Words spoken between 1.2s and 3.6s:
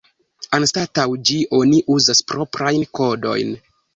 ĝi oni uzas proprajn kodojn.